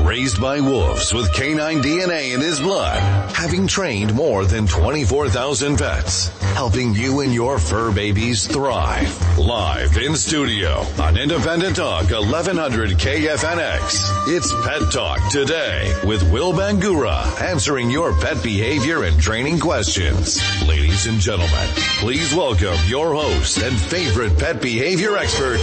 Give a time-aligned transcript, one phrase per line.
[0.00, 2.98] Raised by wolves with canine DNA in his blood,
[3.32, 9.38] having trained more than 24,000 pets, helping you and your fur babies thrive.
[9.38, 14.28] Live in studio on Independent Talk 1100 KFNX.
[14.28, 20.40] It's Pet Talk today with Will Bangura answering your pet behavior and training questions.
[20.66, 21.68] Ladies and gentlemen,
[22.00, 25.58] please welcome your host and favorite pet behavior expert,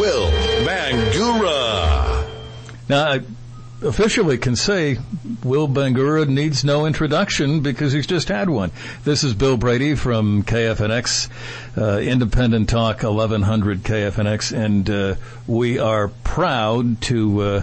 [0.00, 0.32] Will
[0.66, 2.26] Bangura.
[2.88, 3.18] Now,
[3.82, 4.98] officially can say
[5.44, 8.72] Will Bangura needs no introduction because he's just had one.
[9.04, 11.28] This is Bill Brady from KFNX,
[11.76, 15.14] uh, Independent Talk 1100 KFNX, and uh,
[15.46, 17.62] we are proud to uh,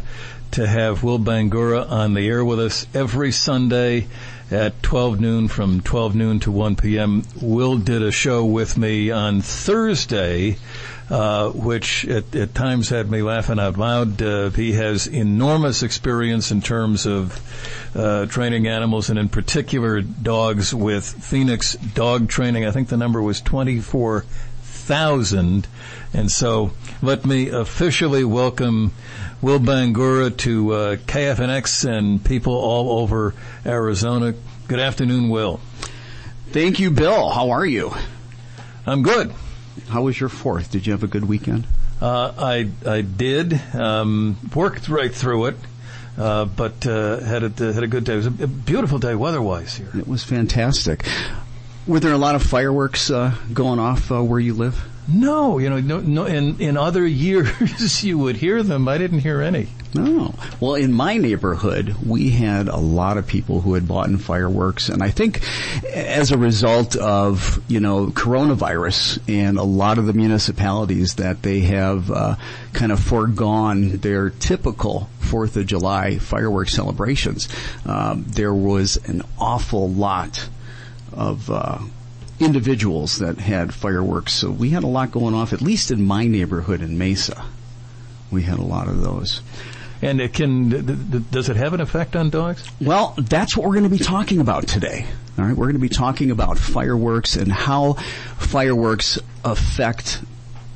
[0.51, 4.07] to have Will Bangura on the air with us every Sunday
[4.51, 7.23] at 12 noon from 12 noon to 1 p.m.
[7.41, 10.55] Will did a show with me on Thursday
[11.09, 14.21] uh, which at, at, times had me laughing out loud.
[14.21, 17.39] Uh, he has enormous experience in terms of
[17.95, 22.65] uh, training animals, and in particular dogs with Phoenix Dog Training.
[22.65, 25.67] I think the number was 24,000.
[26.13, 26.71] And so
[27.01, 28.93] let me officially welcome
[29.41, 33.33] Will Bangura to uh, KFNX and people all over
[33.65, 34.33] Arizona.
[34.67, 35.59] Good afternoon, Will.
[36.49, 37.29] Thank you, Bill.
[37.29, 37.93] How are you?
[38.87, 39.31] I'm good.
[39.89, 40.71] How was your fourth?
[40.71, 41.65] Did you have a good weekend?
[42.01, 43.59] Uh, I I did.
[43.73, 45.55] Um, worked right through it.
[46.17, 48.13] Uh, but uh, had a had a good day.
[48.13, 49.89] It was a beautiful day weather-wise here.
[49.97, 51.05] It was fantastic.
[51.87, 54.81] Were there a lot of fireworks uh, going off uh, where you live?
[55.09, 56.25] No, you know, no, no.
[56.25, 58.87] In in other years, you would hear them.
[58.87, 59.67] I didn't hear any.
[59.95, 60.35] No.
[60.59, 64.89] Well, in my neighborhood, we had a lot of people who had bought in fireworks,
[64.89, 65.41] and I think
[65.85, 71.61] as a result of you know coronavirus and a lot of the municipalities that they
[71.61, 72.35] have uh,
[72.73, 77.47] kind of foregone their typical Fourth of July fireworks celebrations,
[77.85, 80.49] um, there was an awful lot
[81.13, 81.49] of.
[81.49, 81.79] Uh,
[82.37, 84.33] individuals that had fireworks.
[84.33, 87.45] So we had a lot going off, at least in my neighborhood in Mesa.
[88.29, 89.41] We had a lot of those.
[90.01, 92.67] And it can, does it have an effect on dogs?
[92.81, 95.05] Well, that's what we're going to be talking about today.
[95.37, 97.93] All right, we're going to be talking about fireworks and how
[98.37, 100.21] fireworks affect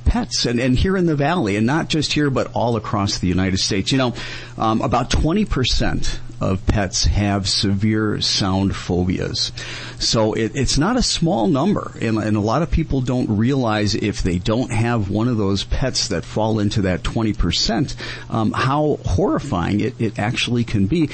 [0.05, 3.27] pets and, and here in the valley and not just here but all across the
[3.27, 3.91] United States.
[3.91, 4.13] You know,
[4.57, 9.51] um, about 20% of pets have severe sound phobias.
[9.99, 13.95] So it, it's not a small number, and, and, a lot of people don't realize
[13.95, 17.95] if they don't have one of those pets that fall into that 20%,
[18.29, 21.09] um, how horrifying it, it actually can be.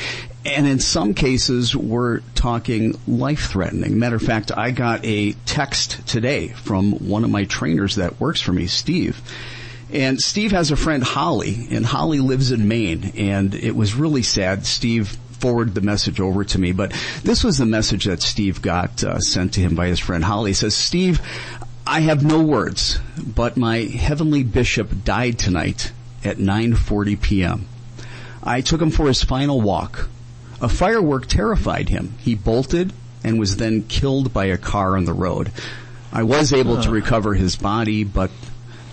[0.46, 3.98] And in some cases, we're talking life-threatening.
[3.98, 8.42] Matter of fact, I got a text today from one of my trainers that works
[8.42, 9.20] for me, Steve.
[9.96, 13.14] And Steve has a friend, Holly, and Holly lives in Maine.
[13.16, 14.66] And it was really sad.
[14.66, 15.08] Steve
[15.40, 16.92] forwarded the message over to me, but
[17.24, 20.50] this was the message that Steve got uh, sent to him by his friend Holly.
[20.50, 21.22] He says, Steve,
[21.88, 25.94] I have no words, but my heavenly bishop died tonight
[26.26, 27.68] at 9.40 p.m.
[28.44, 30.10] I took him for his final walk.
[30.60, 32.16] A firework terrified him.
[32.20, 32.92] He bolted
[33.24, 35.54] and was then killed by a car on the road.
[36.12, 38.32] I was able to recover his body, but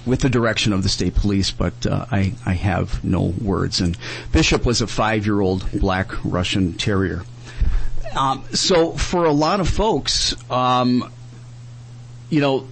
[0.04, 3.80] with the direction of the state police, but uh, I, I have no words.
[3.80, 3.96] And
[4.32, 7.24] Bishop was a five-year-old black Russian terrier.
[8.16, 11.10] Um, so for a lot of folks, um,
[12.30, 12.66] you know,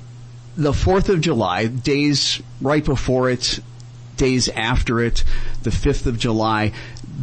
[0.57, 3.61] the 4th of July, days right before it,
[4.17, 5.25] days after it,
[5.63, 6.73] the 5th of July,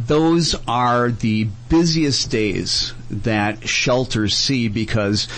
[0.06, 5.28] those are the busiest days that shelters see because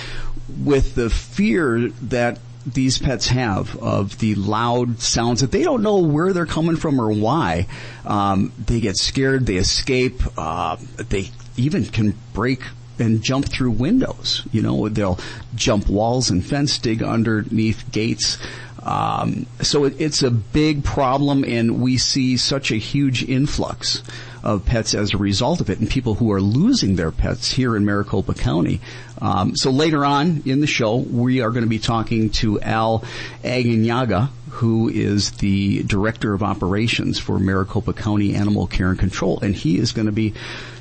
[0.63, 2.39] with the fear that
[2.75, 7.01] these pets have of the loud sounds that they don't know where they're coming from
[7.01, 7.67] or why.
[8.05, 12.63] Um, they get scared, they escape, uh, they even can break
[13.01, 14.47] and jump through windows.
[14.53, 15.19] You know, they'll
[15.55, 18.39] jump walls and fence, dig underneath gates.
[18.83, 24.03] Um, so it, it's a big problem, and we see such a huge influx
[24.43, 27.77] of pets as a result of it, and people who are losing their pets here
[27.77, 28.81] in Maricopa County.
[29.21, 33.05] Um, so later on in the show, we are going to be talking to Al
[33.45, 39.55] Aguinaga, who is the director of operations for Maricopa County Animal Care and Control, and
[39.55, 40.33] he is going to be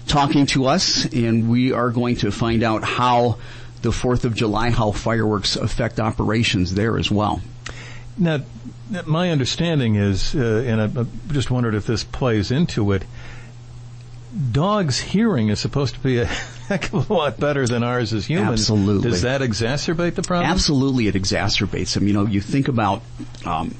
[0.09, 3.37] talking to us, and we are going to find out how
[3.81, 7.41] the 4th of July, how fireworks affect operations there as well.
[8.17, 8.39] Now,
[9.05, 13.05] my understanding is, uh, and I, I just wondered if this plays into it,
[14.51, 16.25] dogs' hearing is supposed to be a
[16.67, 18.61] heck of a lot better than ours as humans.
[18.61, 19.09] Absolutely.
[19.09, 20.49] Does that exacerbate the problem?
[20.49, 22.07] Absolutely, it exacerbates them.
[22.07, 23.01] You know, you think about
[23.45, 23.73] um,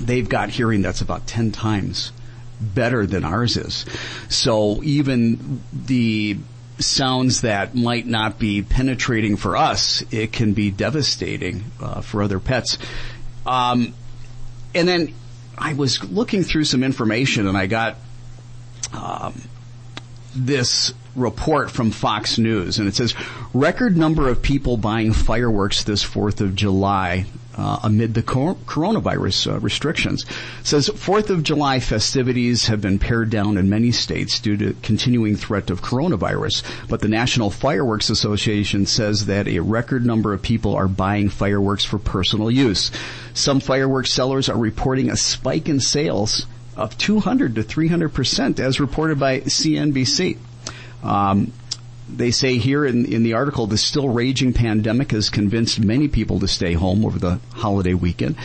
[0.00, 2.12] they've got hearing that's about ten times
[2.60, 3.84] better than ours is.
[4.28, 6.38] So even the
[6.78, 12.38] sounds that might not be penetrating for us, it can be devastating uh, for other
[12.38, 12.78] pets.
[13.46, 13.94] Um,
[14.74, 15.14] and then
[15.56, 17.96] I was looking through some information and I got
[18.92, 19.40] um,
[20.34, 23.14] this report from Fox News, and it says
[23.54, 27.24] record number of people buying fireworks this Fourth of July
[27.56, 30.24] uh, amid the cor- coronavirus uh, restrictions.
[30.60, 34.76] It says Fourth of July festivities have been pared down in many states due to
[34.82, 40.42] continuing threat of coronavirus, but the National Fireworks Association says that a record number of
[40.42, 42.90] people are buying fireworks for personal use.
[43.34, 48.80] Some fireworks sellers are reporting a spike in sales of 200 to 300 percent, as
[48.80, 50.36] reported by CNBC.
[51.02, 51.52] Um,
[52.08, 56.40] they say here in, in the article, the still raging pandemic has convinced many people
[56.40, 58.36] to stay home over the holiday weekend.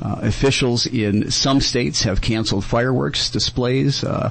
[0.00, 4.04] Uh, officials in some states have canceled fireworks displays.
[4.04, 4.30] Uh,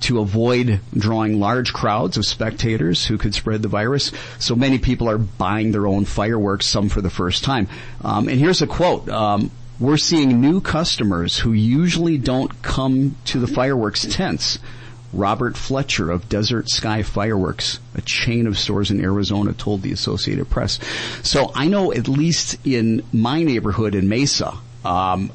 [0.00, 4.10] to avoid drawing large crowds of spectators who could spread the virus.
[4.40, 7.68] So many people are buying their own fireworks, some for the first time.
[8.02, 9.08] Um, and here's a quote.
[9.08, 14.58] Um, we're seeing new customers who usually don't come to the fireworks tents
[15.12, 20.48] Robert Fletcher of Desert Sky Fireworks, a chain of stores in Arizona, told the Associated
[20.48, 20.78] Press.
[21.22, 25.30] So I know at least in my neighborhood in Mesa, um,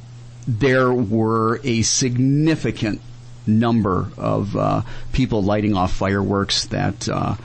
[0.48, 3.02] there were a significant
[3.46, 4.82] number of uh,
[5.14, 7.36] people lighting off fireworks that uh,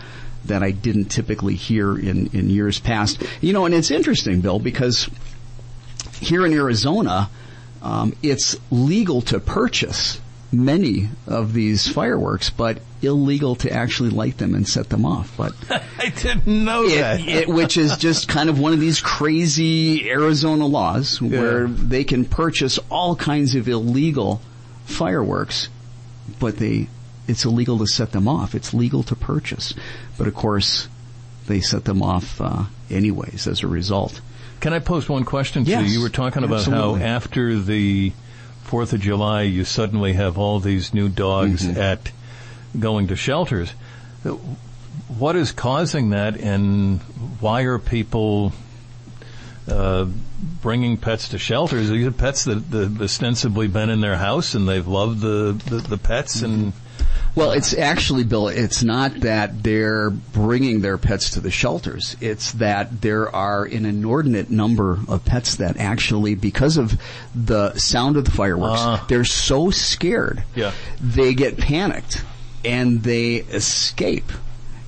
[0.45, 3.23] that I didn't typically hear in in years past.
[3.41, 5.09] You know, and it's interesting, Bill, because
[6.21, 7.29] here in Arizona,
[7.83, 10.21] um, it's legal to purchase
[10.53, 15.33] many of these fireworks, but illegal to actually light them and set them off.
[15.37, 15.55] But
[15.99, 17.21] I didn't know it, that.
[17.21, 21.41] it, which is just kind of one of these crazy Arizona laws Yeah.
[21.41, 24.41] where they can purchase all kinds of illegal
[24.85, 25.69] fireworks,
[26.39, 26.89] but they
[27.29, 28.55] it's illegal to set them off.
[28.55, 29.75] It's legal to purchase,
[30.19, 30.89] but of course
[31.47, 34.21] they set them off uh, anyways as a result.
[34.61, 35.95] Can I pose one question to Yes, you?
[35.99, 37.01] You were talking about absolutely.
[37.01, 38.13] how after the
[38.73, 41.79] Fourth of July, you suddenly have all these new dogs Mm-hmm.
[41.79, 42.11] at
[42.81, 43.69] going to shelters.
[45.19, 47.01] What is causing that, and
[47.39, 48.55] why are people
[49.69, 50.07] uh,
[50.63, 51.91] bringing pets to shelters?
[51.91, 55.53] These are pets that, that have ostensibly been in their house and they've loved the,
[55.67, 56.73] the, the pets and
[57.35, 62.15] Well, it's actually, Bill, it's not that they're bringing their pets to the shelters.
[62.21, 67.01] It's that there are an inordinate number of pets that actually, because of
[67.35, 69.05] the sound of the fireworks, Ah.
[69.09, 70.45] they're so scared.
[70.55, 70.73] Yeah.
[71.01, 72.23] They get panicked
[72.65, 74.31] and they escape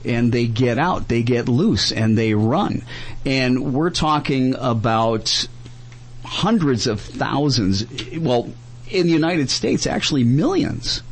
[0.05, 2.83] and they get out, they get loose and they run.
[3.25, 5.49] And we're talking about
[6.25, 7.87] hundreds of thousands,
[8.19, 8.51] well,
[8.91, 11.03] in the United States, actually millions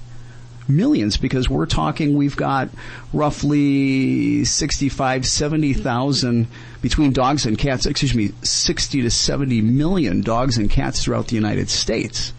[0.69, 2.69] millions because we're talking we've got
[3.13, 6.47] roughly 65 70,000
[6.81, 11.35] between dogs and cats excuse me 60 to 70 million dogs and cats throughout the
[11.35, 12.33] United States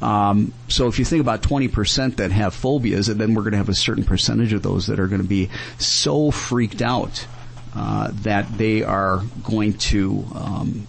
[0.00, 3.58] um, so if you think about 20% that have phobias and then we're going to
[3.58, 7.26] have a certain percentage of those that are going to be so freaked out
[7.74, 10.86] uh, that they are going to um,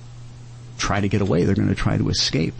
[0.78, 1.44] try to get away.
[1.44, 2.56] They're going to try to escape.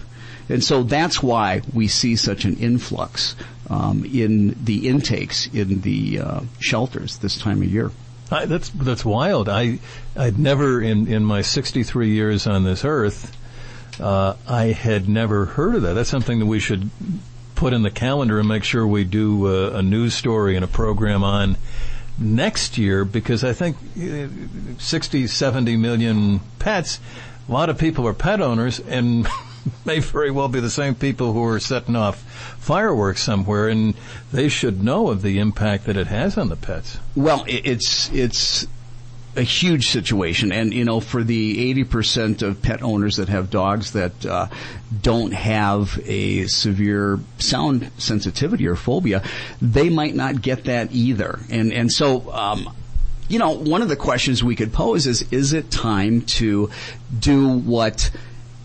[0.50, 3.36] And so that's why we see such an influx
[3.70, 7.92] um, in the intakes in the uh, shelters this time of year.
[8.32, 9.50] I, that's that's wild.
[9.50, 9.80] I
[10.16, 13.36] I'd never in in my 63 years on this earth,
[14.00, 15.94] uh, I had never heard of that.
[15.94, 16.90] That's something that we should
[17.56, 20.68] put in the calendar and make sure we do uh, a news story and a
[20.68, 21.58] program on
[22.18, 24.28] next year because I think uh,
[24.78, 27.00] 60, 70 million pets.
[27.48, 29.28] A lot of people are pet owners and
[29.86, 32.22] may very well be the same people who are setting off
[32.60, 33.96] fireworks somewhere and
[34.32, 36.98] they should know of the impact that it has on the pets.
[37.16, 38.68] Well, it's it's
[39.36, 43.50] a huge situation, and you know, for the eighty percent of pet owners that have
[43.50, 44.48] dogs that uh,
[45.02, 49.24] don't have a severe sound sensitivity or phobia,
[49.62, 52.32] they might not get that either, and and so.
[52.32, 52.76] Um,
[53.28, 56.72] you know, one of the questions we could pose is: Is it time to
[57.20, 58.10] do what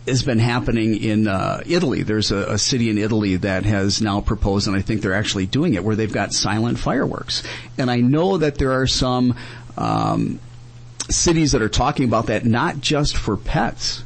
[0.06, 2.02] has been happening in uh, Italy.
[2.02, 5.46] There's a, a city in Italy that has now proposed, and I think they're actually
[5.46, 7.42] doing it, where they've got silent fireworks.
[7.78, 9.34] And I know that there are some
[9.78, 10.40] um,
[11.08, 14.04] cities that are talking about that, not just for pets,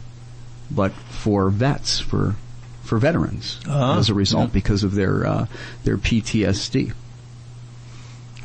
[0.71, 2.37] but for vets, for
[2.85, 3.99] for veterans, Uh-huh.
[3.99, 5.47] as a result, because of their uh,
[5.85, 6.93] their PTSD.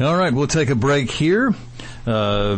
[0.01, 1.53] All right, we'll take a break here.
[2.05, 2.57] Uh,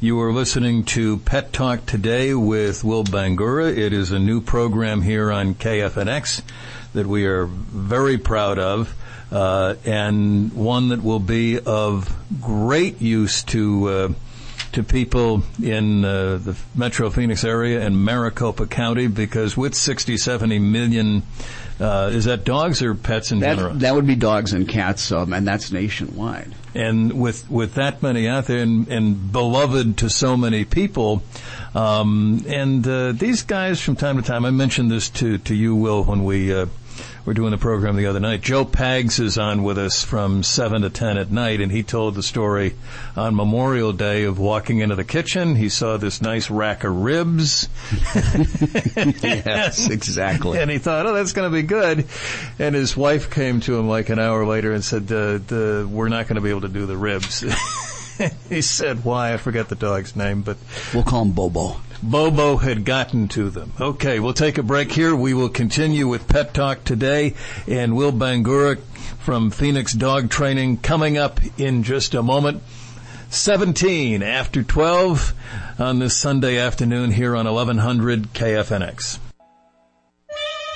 [0.00, 3.76] You are listening to Pet Talk today with Will Bangura.
[3.76, 6.40] It is a new program here on KFNX
[6.92, 8.94] that we are very proud of,
[9.32, 14.08] uh, and one that will be of great use to uh,
[14.70, 20.60] to people in uh, the Metro Phoenix area and Maricopa County because with 60, 70
[20.60, 21.24] million,
[21.80, 23.74] uh, is that dogs or pets in that, general?
[23.74, 26.54] That would be dogs and cats, um, and that's nationwide.
[26.74, 31.22] And with with that many out there and, and beloved to so many people,
[31.74, 35.74] um, and uh, these guys from time to time, I mentioned this to to you,
[35.74, 36.66] Will, when we uh,
[37.28, 38.40] were doing the program the other night.
[38.40, 42.14] Joe Pags is on with us from 7 to 10 at night, and he told
[42.14, 42.74] the story
[43.16, 45.54] on Memorial Day of walking into the kitchen.
[45.54, 47.68] He saw this nice rack of ribs.
[48.96, 50.58] yes, exactly.
[50.58, 52.06] And he thought, oh, that's going to be good.
[52.58, 56.08] And his wife came to him like an hour later and said, uh, the, we're
[56.08, 57.40] not going to be able to do the ribs.
[58.48, 59.34] he said, why?
[59.34, 60.56] I forget the dog's name, but.
[60.94, 61.76] We'll call him Bobo.
[62.02, 63.72] Bobo had gotten to them.
[63.80, 65.14] Okay, we'll take a break here.
[65.14, 67.34] We will continue with Pet Talk today
[67.66, 68.78] and Will Bangura
[69.18, 72.62] from Phoenix Dog Training coming up in just a moment.
[73.30, 75.34] 17 after 12
[75.78, 79.18] on this Sunday afternoon here on 1100 KFNX.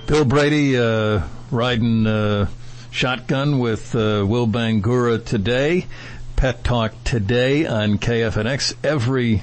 [0.08, 1.22] Bill Brady, uh,
[1.52, 2.48] riding, uh,
[2.92, 5.88] shotgun with, uh, Will Bangura today.
[6.36, 9.42] Pet Talk today on KFNX every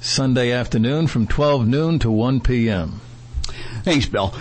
[0.00, 3.00] Sunday afternoon from 12 noon to 1 p.m.
[3.82, 4.32] Thanks, Bill.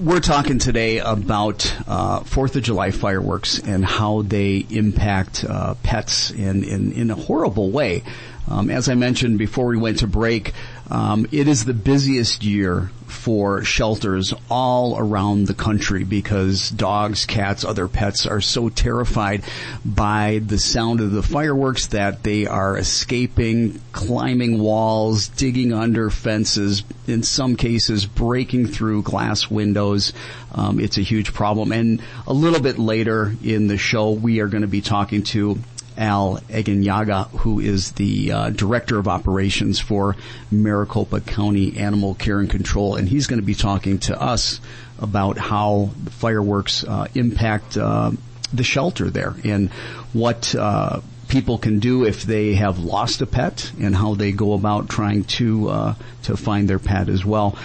[0.00, 6.30] We're talking today about uh, Fourth of July fireworks and how they impact uh, pets
[6.30, 8.02] in, in, in a horrible way.
[8.50, 10.52] Um, as I mentioned before we went to break,
[10.90, 17.64] um, it is the busiest year for shelters all around the country because dogs, cats,
[17.64, 19.44] other pets are so terrified
[19.84, 26.82] by the sound of the fireworks that they are escaping, climbing walls, digging under fences,
[27.06, 30.12] in some cases breaking through glass windows.
[30.52, 31.70] Um, it's a huge problem.
[31.70, 35.58] And a little bit later in the show, we are going to be talking to
[36.00, 40.16] Al Aguinaga, who is the uh, director of operations for
[40.50, 44.60] Maricopa County Animal Care and Control, and he's going to be talking to us
[44.98, 48.10] about how fireworks uh, impact uh,
[48.52, 49.70] the shelter there and
[50.12, 54.54] what uh, people can do if they have lost a pet and how they go
[54.54, 57.56] about trying to uh, to find their pet as well.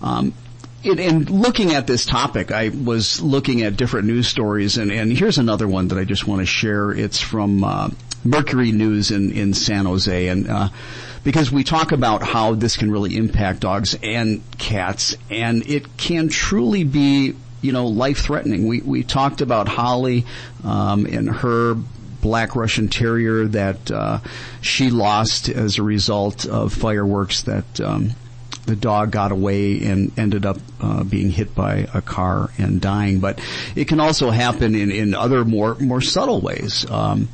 [0.00, 0.32] Um,
[0.82, 5.12] in, in, looking at this topic, I was looking at different news stories, and, and
[5.12, 6.90] here's another one that I just want to share.
[6.90, 7.90] It's from uh,
[8.24, 10.68] Mercury News in, in San Jose, and uh,
[11.22, 16.28] because we talk about how this can really impact dogs and cats, and it can
[16.28, 18.66] truly be, you know, life threatening.
[18.66, 20.24] We we talked about Holly
[20.64, 21.74] um, and her
[22.22, 24.20] black Russian terrier that uh,
[24.62, 27.80] she lost as a result of fireworks that.
[27.80, 28.12] Um,
[28.70, 33.18] the dog got away and ended up uh, being hit by a car and dying.
[33.18, 33.40] But
[33.74, 36.88] it can also happen in, in other more more subtle ways.
[36.88, 37.28] Um,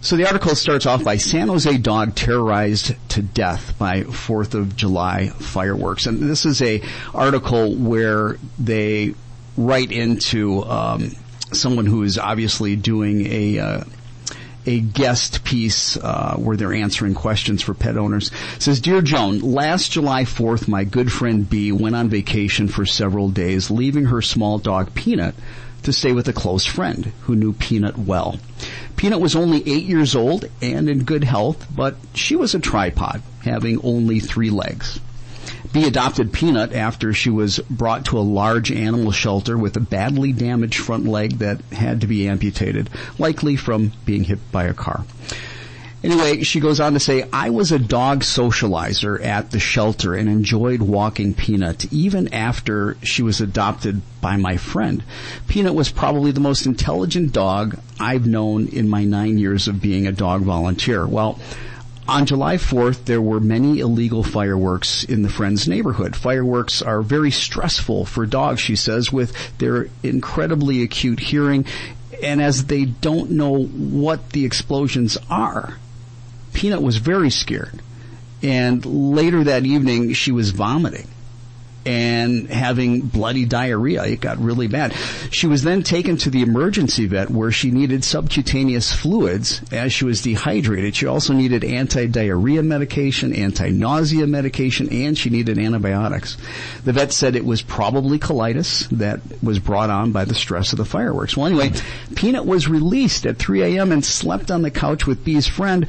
[0.00, 4.76] so the article starts off by San Jose dog terrorized to death by 4th of
[4.76, 6.06] July fireworks.
[6.06, 6.82] And this is a
[7.12, 9.14] article where they
[9.56, 11.10] write into um,
[11.52, 13.84] someone who is obviously doing a uh,
[14.68, 18.30] a guest piece uh, where they're answering questions for pet owners.
[18.56, 22.84] It says, Dear Joan, last July 4th, my good friend B went on vacation for
[22.84, 25.34] several days, leaving her small dog Peanut
[25.84, 28.38] to stay with a close friend who knew Peanut well.
[28.96, 33.22] Peanut was only eight years old and in good health, but she was a tripod,
[33.44, 35.00] having only three legs.
[35.72, 40.32] B adopted Peanut after she was brought to a large animal shelter with a badly
[40.32, 45.04] damaged front leg that had to be amputated, likely from being hit by a car.
[46.02, 50.28] Anyway, she goes on to say, I was a dog socializer at the shelter and
[50.28, 55.02] enjoyed walking Peanut even after she was adopted by my friend.
[55.48, 60.06] Peanut was probably the most intelligent dog I've known in my nine years of being
[60.06, 61.04] a dog volunteer.
[61.04, 61.40] Well,
[62.08, 66.16] on July 4th, there were many illegal fireworks in the Friends neighborhood.
[66.16, 71.66] Fireworks are very stressful for dogs, she says, with their incredibly acute hearing,
[72.22, 75.78] and as they don't know what the explosions are.
[76.54, 77.82] Peanut was very scared.
[78.42, 81.08] And later that evening, she was vomiting
[81.88, 84.04] and having bloody diarrhea.
[84.04, 84.92] It got really bad.
[85.30, 90.04] She was then taken to the emergency vet where she needed subcutaneous fluids as she
[90.04, 90.94] was dehydrated.
[90.94, 96.36] She also needed anti-diarrhea medication, anti-nausea medication, and she needed antibiotics.
[96.84, 100.76] The vet said it was probably colitis that was brought on by the stress of
[100.76, 101.38] the fireworks.
[101.38, 101.72] Well, anyway,
[102.14, 103.92] Peanut was released at 3 a.m.
[103.92, 105.86] and slept on the couch with Bee's friend.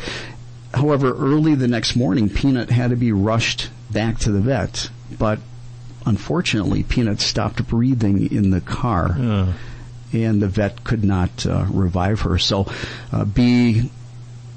[0.74, 4.90] However, early the next morning, Peanut had to be rushed back to the vet.
[5.18, 5.40] But
[6.06, 9.16] unfortunately, Peanut stopped breathing in the car.
[9.20, 9.54] Uh.
[10.12, 12.40] And the vet could not uh, revive her.
[12.40, 12.66] So,
[13.12, 13.92] uh, B,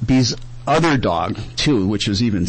[0.04, 0.34] B's
[0.66, 2.46] other dog, too, which was even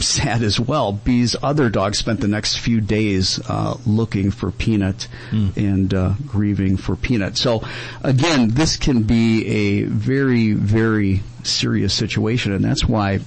[0.00, 0.92] sad as well.
[0.92, 5.56] B's other dog spent the next few days uh, looking for Peanut mm.
[5.56, 7.36] and uh, grieving for Peanut.
[7.36, 7.62] So,
[8.02, 13.20] again, this can be a very, very serious situation, and that's why,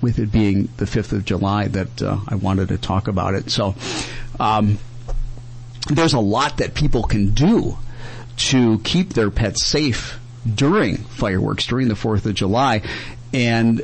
[0.00, 3.50] with it being the 5th of July, that uh, I wanted to talk about it.
[3.50, 3.74] So,
[4.38, 4.78] um,
[5.88, 7.78] there's a lot that people can do
[8.36, 10.18] to keep their pets safe
[10.52, 12.82] during fireworks, during the 4th of July.
[13.32, 13.82] And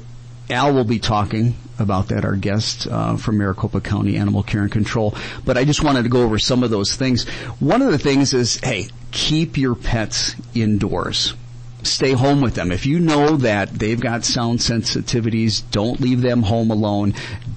[0.51, 4.73] Al will be talking about that, our guest uh, from Maricopa County Animal Care and
[4.73, 5.15] Control.
[5.45, 7.29] But I just wanted to go over some of those things.
[7.59, 11.35] One of the things is, hey, keep your pets indoors.
[11.83, 12.71] Stay home with them.
[12.71, 17.15] If you know that they've got sound sensitivities, don't leave them home alone.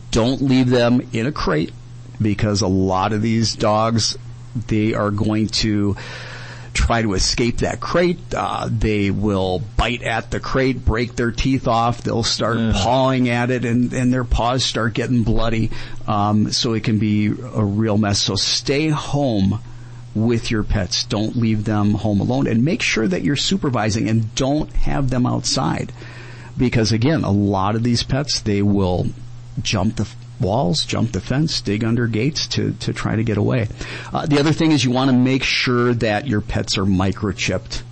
[0.09, 1.71] Don't leave them in a crate
[2.21, 4.17] because a lot of these dogs,
[4.67, 5.95] they are going to
[6.73, 8.19] try to escape that crate.
[8.35, 12.01] Uh, they will bite at the crate, break their teeth off.
[12.01, 12.73] They'll start yeah.
[12.75, 15.71] pawing at it, and, and their paws start getting bloody.
[16.05, 18.21] Um, so it can be a real mess.
[18.21, 19.59] So stay home
[20.13, 21.05] with your pets.
[21.05, 25.25] Don't leave them home alone, and make sure that you're supervising and don't have them
[25.25, 25.91] outside.
[26.57, 29.07] Because again, a lot of these pets, they will
[29.61, 30.07] jump the
[30.39, 33.67] walls, jump the fence, dig under gates to, to try to get away.
[34.13, 37.83] Uh, the other thing is you want to make sure that your pets are microchipped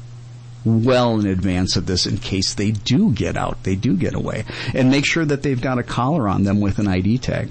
[0.65, 4.45] well in advance of this in case they do get out, they do get away.
[4.73, 7.49] And make sure that they've got a collar on them with an ID tag.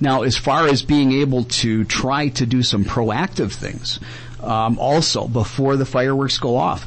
[0.00, 4.00] Now, as far as being able to try to do some proactive things,
[4.40, 6.86] um, also before the fireworks go off,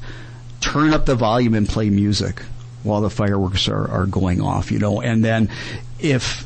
[0.61, 2.41] turn up the volume and play music
[2.83, 5.49] while the fireworks are, are going off, you know, and then
[5.99, 6.45] if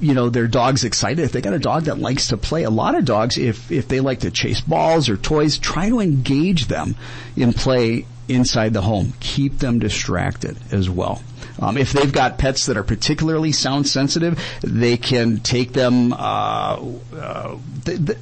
[0.00, 1.20] you know, their dog's excited.
[1.20, 3.88] If they got a dog that likes to play, a lot of dogs, if, if
[3.88, 6.96] they like to chase balls or toys, try to engage them
[7.36, 9.12] in play inside the home.
[9.20, 11.22] Keep them distracted as well.
[11.58, 16.16] Um, if they've got pets that are particularly sound sensitive, they can take them, uh,
[16.16, 18.18] uh, the, the,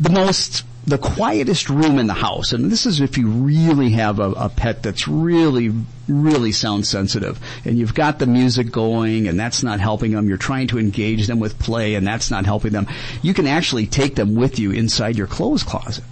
[0.00, 4.18] the most the quietest room in the house, and this is if you really have
[4.18, 5.72] a, a, pet that's really,
[6.08, 10.36] really sound sensitive, and you've got the music going, and that's not helping them, you're
[10.36, 12.88] trying to engage them with play, and that's not helping them,
[13.22, 16.04] you can actually take them with you inside your clothes closet,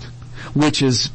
[0.54, 1.10] which is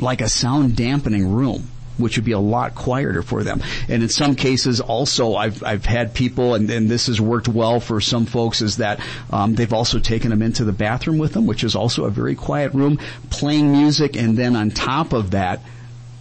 [0.00, 1.68] like a sound dampening room
[1.98, 3.62] which would be a lot quieter for them.
[3.88, 7.80] And in some cases, also, I've I've had people, and, and this has worked well
[7.80, 11.46] for some folks, is that um, they've also taken them into the bathroom with them,
[11.46, 12.98] which is also a very quiet room,
[13.30, 15.60] playing music, and then on top of that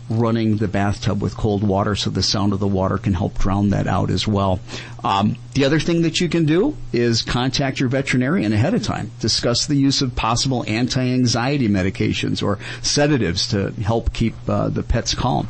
[0.09, 3.69] running the bathtub with cold water so the sound of the water can help drown
[3.71, 4.59] that out as well.
[5.03, 9.11] Um, the other thing that you can do is contact your veterinarian ahead of time.
[9.19, 15.13] Discuss the use of possible anti-anxiety medications or sedatives to help keep uh, the pets
[15.13, 15.49] calm.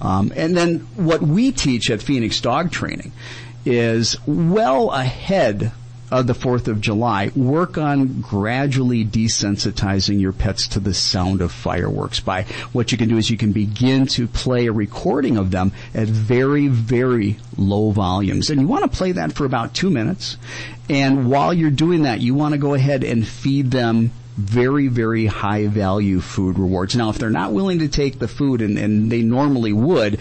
[0.00, 3.12] Um, and then what we teach at Phoenix Dog Training
[3.64, 5.72] is well ahead
[6.10, 11.50] of the 4th of July, work on gradually desensitizing your pets to the sound of
[11.50, 15.50] fireworks by what you can do is you can begin to play a recording of
[15.50, 18.50] them at very, very low volumes.
[18.50, 20.36] And you want to play that for about two minutes.
[20.88, 25.26] And while you're doing that, you want to go ahead and feed them very, very
[25.26, 26.94] high value food rewards.
[26.94, 30.20] Now, if they're not willing to take the food, and, and they normally would,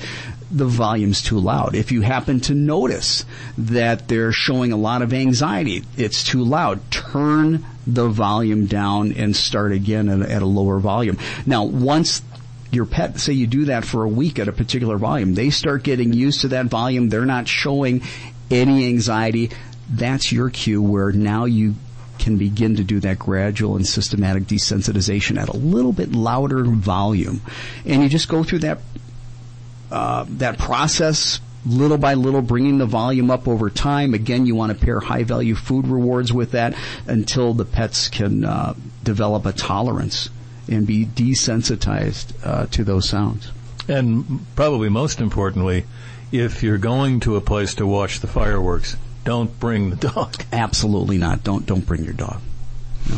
[0.51, 1.75] the volume's too loud.
[1.75, 3.25] If you happen to notice
[3.57, 6.79] that they're showing a lot of anxiety, it's too loud.
[6.91, 11.17] Turn the volume down and start again at, at a lower volume.
[11.45, 12.21] Now, once
[12.71, 15.83] your pet, say you do that for a week at a particular volume, they start
[15.83, 17.09] getting used to that volume.
[17.09, 18.01] They're not showing
[18.49, 19.51] any anxiety.
[19.89, 21.75] That's your cue where now you
[22.19, 27.41] can begin to do that gradual and systematic desensitization at a little bit louder volume.
[27.85, 28.79] And you just go through that
[29.91, 34.13] uh, that process little by little bringing the volume up over time.
[34.13, 36.75] Again, you want to pair high value food rewards with that
[37.07, 38.73] until the pets can uh,
[39.03, 40.29] develop a tolerance
[40.67, 43.51] and be desensitized uh, to those sounds.
[43.87, 45.85] And probably most importantly,
[46.31, 50.35] if you're going to a place to watch the fireworks, don't bring the dog.
[50.53, 51.43] Absolutely not.
[51.43, 52.39] Don't don't bring your dog.
[53.09, 53.17] No.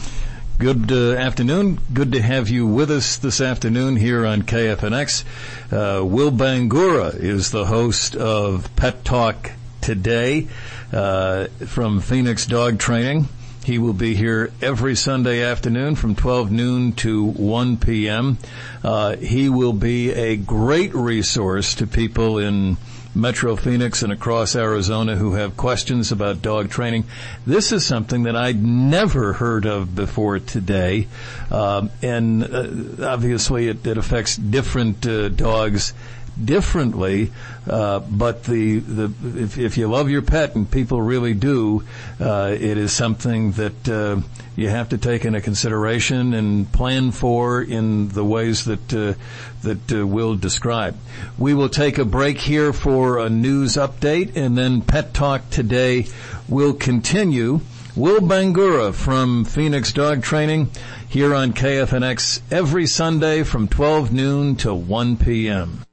[0.58, 1.80] Good uh, afternoon.
[1.94, 5.24] Good to have you with us this afternoon here on KFNX.
[5.72, 10.48] Uh, Will Bangura is the host of Pet Talk today
[10.92, 13.28] uh, from Phoenix Dog Training.
[13.64, 18.40] He will be here every Sunday afternoon from 12 noon to 1 p.m.
[18.84, 22.78] Uh, he will be a great resource to people in
[23.18, 27.04] Metro Phoenix and across Arizona who have questions about dog training.
[27.46, 31.08] This is something that I'd never heard of before today,
[31.50, 35.94] um, and uh, obviously it, it, affects different uh, dogs
[36.44, 37.32] differently.
[37.70, 41.84] Uh, but the the if, if you love your pet and people really do,
[42.20, 44.22] uh, it is something that uh,
[44.56, 49.14] you have to take into consideration and plan for in the ways that uh,
[49.64, 50.98] that uh, we'll describe.
[51.38, 56.08] We will take a break here for a news update, and then Pet Talk today
[56.48, 57.62] will continue.
[57.96, 60.70] Will Bangura from Phoenix Dog Training
[61.10, 65.87] here on KFNX every Sunday from 12 noon to 1 p.m.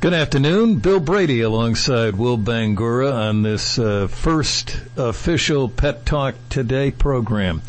[0.00, 0.76] Good afternoon.
[0.76, 7.60] Bill Brady alongside Will Bangura on this uh, first official Pet Talk Today program.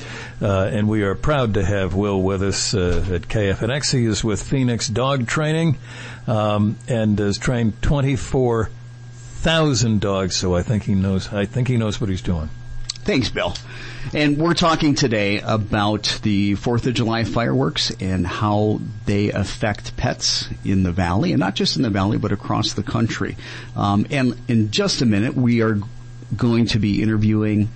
[0.42, 3.92] Uh, and we are proud to have Will with us uh, at KFNX.
[3.92, 5.78] He is with Phoenix Dog Training
[6.28, 8.70] um, and has trained 24
[9.42, 11.34] thousand dogs, so I think he knows.
[11.34, 12.50] I think he knows what he's doing.
[13.04, 13.56] Thanks, Bill.
[14.14, 20.48] And we're talking today about the Fourth of July fireworks and how they affect pets
[20.64, 23.36] in the valley, and not just in the valley, but across the country.
[23.76, 25.80] Um, and in just a minute, we are
[26.38, 27.70] going to be interviewing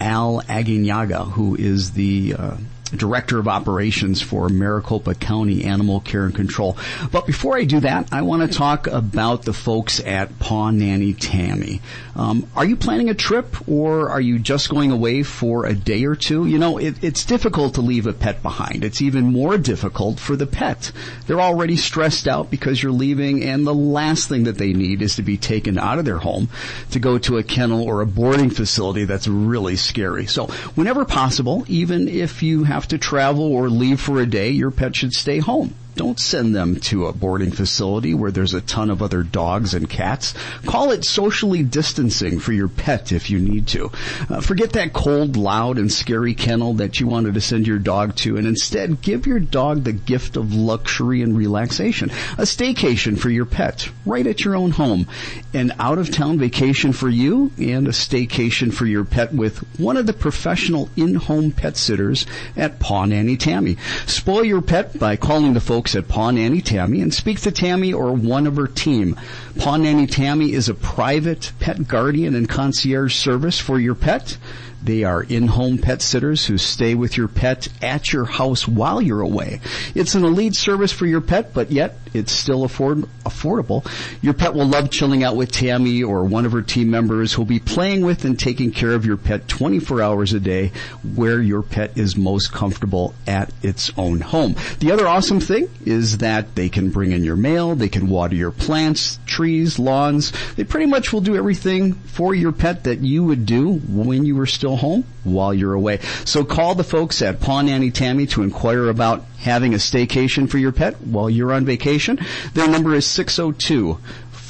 [0.00, 2.56] Al Aguinaga, who is the uh,
[2.96, 6.76] Director of Operations for Maricopa County Animal Care and Control.
[7.10, 11.14] But before I do that, I want to talk about the folks at Paw Nanny
[11.14, 11.80] Tammy.
[12.14, 16.04] Um, are you planning a trip or are you just going away for a day
[16.04, 16.46] or two?
[16.46, 18.84] You know, it, it's difficult to leave a pet behind.
[18.84, 20.92] It's even more difficult for the pet.
[21.26, 25.16] They're already stressed out because you're leaving and the last thing that they need is
[25.16, 26.48] to be taken out of their home
[26.90, 30.26] to go to a kennel or a boarding facility that's really scary.
[30.26, 34.50] So whenever possible, even if you have have to travel or leave for a day,
[34.50, 35.72] your pet should stay home.
[35.94, 39.88] Don't send them to a boarding facility where there's a ton of other dogs and
[39.88, 40.34] cats.
[40.64, 43.90] Call it socially distancing for your pet if you need to.
[44.30, 48.16] Uh, forget that cold, loud, and scary kennel that you wanted to send your dog
[48.16, 52.10] to and instead give your dog the gift of luxury and relaxation.
[52.38, 55.06] A staycation for your pet right at your own home.
[55.52, 59.98] An out of town vacation for you and a staycation for your pet with one
[59.98, 62.24] of the professional in-home pet sitters
[62.56, 63.76] at Paw Nanny Tammy.
[64.06, 67.50] Spoil your pet by calling the folks folks at Paw Nanny Tammy and speak to
[67.50, 69.18] Tammy or one of her team.
[69.58, 74.38] Paw Nanny Tammy is a private pet guardian and concierge service for your pet.
[74.82, 79.20] They are in-home pet sitters who stay with your pet at your house while you're
[79.20, 79.60] away.
[79.94, 83.86] It's an elite service for your pet, but yet it's still afford- affordable.
[84.20, 87.44] Your pet will love chilling out with Tammy or one of her team members who'll
[87.44, 90.72] be playing with and taking care of your pet 24 hours a day
[91.14, 94.56] where your pet is most comfortable at its own home.
[94.80, 98.34] The other awesome thing is that they can bring in your mail, they can water
[98.34, 100.32] your plants, trees, lawns.
[100.56, 104.36] They pretty much will do everything for your pet that you would do when you
[104.36, 105.98] were still home while you're away.
[106.24, 110.58] So call the folks at Paw Nanny Tammy to inquire about having a staycation for
[110.58, 112.18] your pet while you're on vacation.
[112.54, 113.98] Their number is 602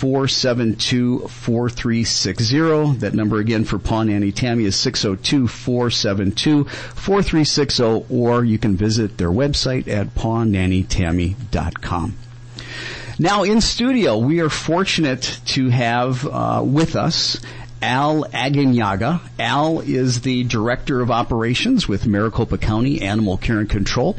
[0.03, 2.99] 472 4360.
[2.99, 9.17] That number again for Paw Nanny Tammy is 602 472 4360 or you can visit
[9.17, 12.17] their website at pawnannytammy.com.
[13.21, 17.41] Now in studio, we are fortunate to have uh, with us
[17.83, 19.21] Al Aguinaga.
[19.41, 24.17] Al is the Director of Operations with Maricopa County Animal Care and Control.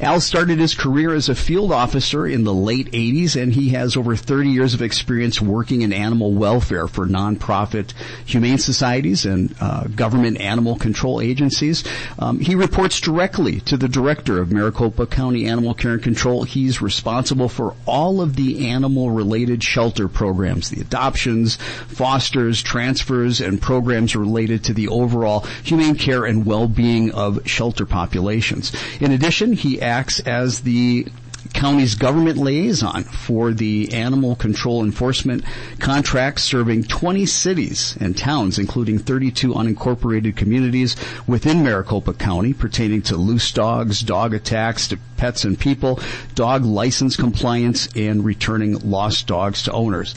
[0.00, 3.98] Al started his career as a field officer in the late 80s and he has
[3.98, 7.92] over 30 years of experience working in animal welfare for nonprofit
[8.24, 11.84] humane societies and uh, government animal control agencies.
[12.18, 16.44] Um, he reports directly to the Director of Maricopa County Animal Care and Control.
[16.44, 23.40] He's responsible for all of the animal related shelter programs, the adoptions, fosters, transfers, transfers
[23.40, 28.72] and programs related to the overall humane care and well-being of shelter populations.
[29.00, 31.06] In addition, he acts as the
[31.52, 35.44] county's government liaison for the animal control enforcement
[35.80, 40.94] contracts serving 20 cities and towns, including 32 unincorporated communities
[41.26, 45.98] within Maricopa County pertaining to loose dogs, dog attacks to pets and people,
[46.36, 50.14] dog license compliance, and returning lost dogs to owners.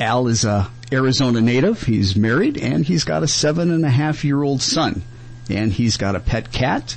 [0.00, 1.82] Al is a Arizona native.
[1.82, 5.02] He's married and he's got a seven and a half year old son.
[5.48, 6.96] And he's got a pet cat.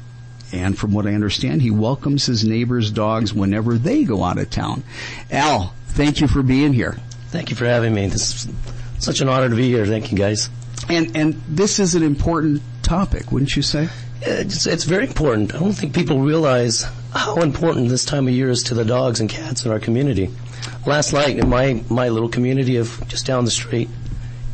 [0.51, 4.49] And from what I understand, he welcomes his neighbors' dogs whenever they go out of
[4.49, 4.83] town.
[5.31, 6.97] Al, thank you for being here.
[7.29, 8.07] Thank you for having me.
[8.07, 8.53] This is
[8.99, 9.85] such an honor to be here.
[9.85, 10.49] Thank you, guys.
[10.89, 13.89] And and this is an important topic, wouldn't you say?
[14.21, 15.53] It's, it's very important.
[15.53, 19.19] I don't think people realize how important this time of year is to the dogs
[19.19, 20.29] and cats in our community
[20.85, 23.89] last night in my, my little community of just down the street,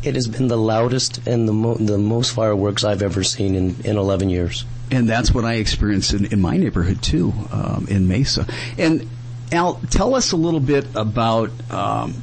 [0.03, 3.75] it has been the loudest and the, mo- the most fireworks I've ever seen in,
[3.83, 4.65] in 11 years.
[4.91, 8.47] And that's what I experienced in, in my neighborhood too, um, in Mesa.
[8.77, 9.07] And
[9.51, 12.15] Al, tell us a little bit about um,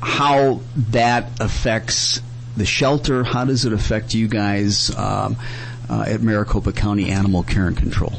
[0.00, 2.20] how that affects
[2.56, 3.24] the shelter.
[3.24, 5.36] How does it affect you guys um,
[5.88, 8.12] uh, at Maricopa County Animal Care and Control?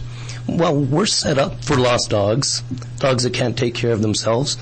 [0.47, 2.61] Well, we're set up for lost dogs,
[2.99, 4.57] dogs that can't take care of themselves.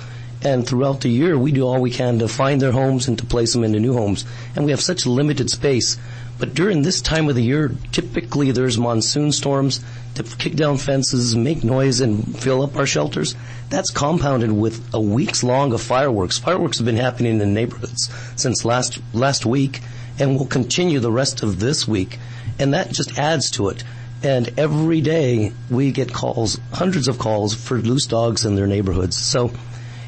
[0.45, 3.25] And throughout the year, we do all we can to find their homes and to
[3.25, 4.25] place them into new homes.
[4.55, 5.97] And we have such limited space.
[6.37, 11.35] But during this time of the year, typically there's monsoon storms to kick down fences,
[11.35, 13.33] make noise, and fill up our shelters.
[13.71, 16.37] That's compounded with a week's long of fireworks.
[16.37, 19.81] Fireworks have been happening in neighborhoods since last last week,
[20.19, 22.19] and will continue the rest of this week.
[22.59, 23.83] And that just adds to it.
[24.21, 29.17] And every day we get calls, hundreds of calls for loose dogs in their neighborhoods.
[29.17, 29.51] So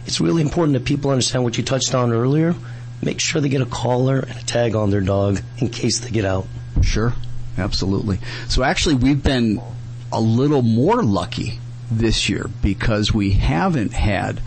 [0.07, 2.55] it's really important that people understand what you touched on earlier.
[3.01, 6.09] Make sure they get a collar and a tag on their dog in case they
[6.09, 6.47] get out.
[6.81, 7.13] Sure,
[7.57, 8.19] absolutely.
[8.47, 9.61] So actually, we've been
[10.11, 11.59] a little more lucky
[11.91, 14.41] this year because we haven't had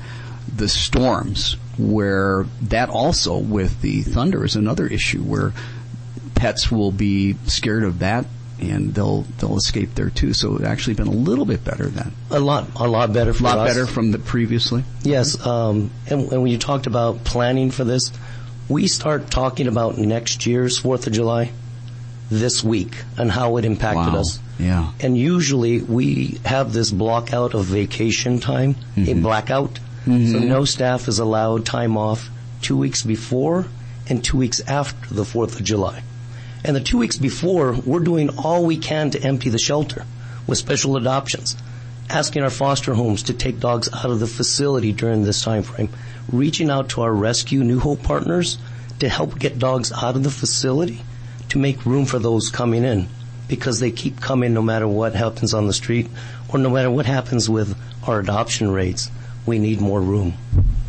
[0.54, 5.52] the storms where that also with the thunder is another issue where
[6.34, 8.24] pets will be scared of that
[8.60, 10.34] and they'll they'll escape there too.
[10.34, 12.12] So it's actually been a little bit better then.
[12.30, 13.32] A lot, a lot better.
[13.32, 13.74] For a lot us.
[13.74, 14.84] better from the previously.
[15.02, 18.12] Yes, um, and, and when you talked about planning for this,
[18.68, 21.52] we start talking about next year's Fourth of July
[22.30, 24.20] this week and how it impacted wow.
[24.20, 24.38] us.
[24.58, 24.92] Yeah.
[25.00, 29.08] And usually we have this block out of vacation time, mm-hmm.
[29.08, 29.74] a blackout.
[30.04, 30.32] Mm-hmm.
[30.32, 32.30] So no staff is allowed time off
[32.62, 33.66] two weeks before
[34.08, 36.02] and two weeks after the Fourth of July.
[36.64, 40.04] And the two weeks before, we're doing all we can to empty the shelter
[40.46, 41.56] with special adoptions,
[42.08, 45.88] asking our foster homes to take dogs out of the facility during this time frame,
[46.30, 48.58] reaching out to our rescue New Hope partners
[48.98, 51.00] to help get dogs out of the facility
[51.48, 53.08] to make room for those coming in
[53.48, 56.08] because they keep coming no matter what happens on the street
[56.52, 59.10] or no matter what happens with our adoption rates.
[59.46, 60.34] We need more room.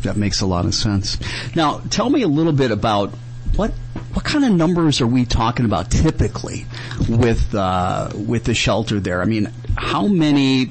[0.02, 1.18] That makes a lot of sense.
[1.56, 3.14] Now, tell me a little bit about
[3.56, 3.72] what
[4.12, 6.66] what kind of numbers are we talking about typically
[7.08, 9.22] with uh, with the shelter there?
[9.22, 10.70] I mean, how many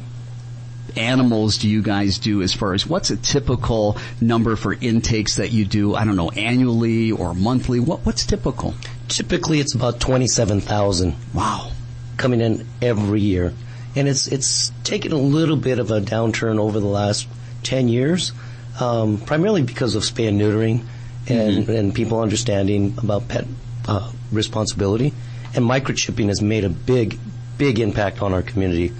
[0.96, 5.52] animals do you guys do as far as what's a typical number for intakes that
[5.52, 5.96] you do?
[5.96, 7.80] I don't know, annually or monthly.
[7.80, 8.76] What what's typical?
[9.08, 11.16] Typically, it's about twenty seven thousand.
[11.34, 11.72] Wow,
[12.18, 13.54] coming in every year,
[13.96, 17.28] and it's it's taken a little bit of a downturn over the last
[17.64, 18.32] ten years,
[18.80, 20.84] um, primarily because of spay and neutering
[21.28, 21.72] and, mm-hmm.
[21.72, 23.46] and people understanding about pet
[23.88, 25.14] uh, responsibility.
[25.54, 27.20] And microchipping has made a big,
[27.58, 28.94] big impact on our community,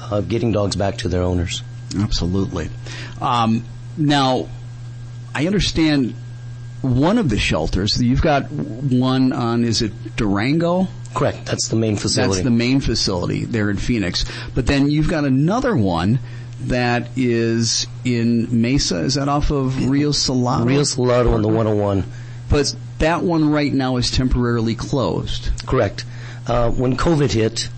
[0.00, 1.62] uh, getting dogs back to their owners.
[1.98, 2.70] Absolutely.
[3.20, 3.64] Um,
[3.96, 4.48] now,
[5.34, 6.14] I understand
[6.82, 8.00] one of the shelters.
[8.00, 10.88] You've got one on, is it Durango?
[11.14, 11.46] Correct.
[11.46, 12.32] That's the main facility.
[12.32, 14.24] That's the main facility there in Phoenix.
[14.54, 16.18] But then you've got another one
[16.62, 18.98] that is in Mesa.
[18.98, 20.64] Is that off of Rio Salado?
[20.64, 22.04] Rio Salado on the 101.
[22.50, 25.50] But that one right now is temporarily closed.
[25.66, 26.04] Correct.
[26.46, 27.68] Uh, when COVID hit,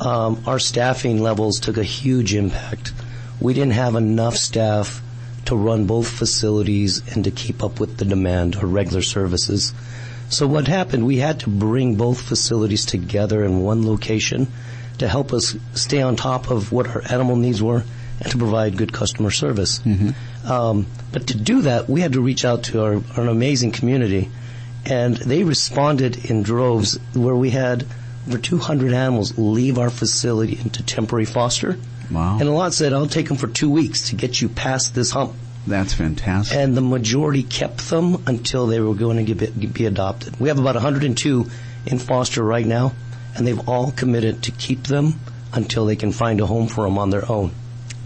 [0.00, 2.92] um, our staffing levels took a huge impact.
[3.40, 5.02] We didn't have enough staff
[5.46, 9.72] to run both facilities and to keep up with the demand or regular services.
[10.28, 14.46] So what happened, we had to bring both facilities together in one location
[14.98, 17.82] to help us stay on top of what our animal needs were
[18.20, 19.80] and to provide good customer service.
[20.46, 24.30] Um, but to do that, we had to reach out to our, our amazing community,
[24.86, 27.84] and they responded in droves where we had
[28.28, 31.78] over 200 animals leave our facility into temporary foster.
[32.10, 32.38] Wow.
[32.38, 35.10] And a lot said, I'll take them for two weeks to get you past this
[35.10, 35.34] hump.
[35.66, 36.56] That's fantastic.
[36.56, 40.40] And the majority kept them until they were going to get, be adopted.
[40.40, 41.50] We have about 102
[41.86, 42.92] in foster right now,
[43.36, 45.20] and they've all committed to keep them
[45.52, 47.52] until they can find a home for them on their own.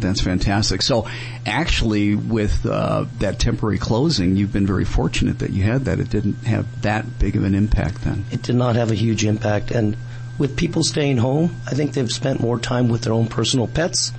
[0.01, 0.83] That's fantastic.
[0.83, 1.09] So,
[1.47, 6.01] actually, with uh, that temporary closing, you've been very fortunate that you had that.
[6.01, 8.25] It didn't have that big of an impact then.
[8.31, 9.71] It did not have a huge impact.
[9.71, 9.97] And
[10.39, 14.13] with people staying home, I think they've spent more time with their own personal pets,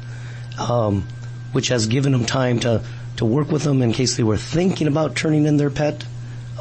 [0.57, 1.05] um,
[1.51, 2.81] which has given them time to,
[3.17, 6.05] to work with them in case they were thinking about turning in their pet.